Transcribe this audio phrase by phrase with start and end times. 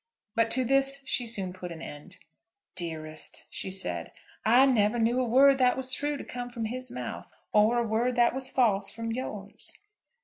[0.33, 2.17] But to this she soon put an end.
[2.73, 4.11] "Dearest," she said,
[4.43, 7.85] "I never knew a word that was true to come from his mouth, or a
[7.87, 9.77] word that was false from yours."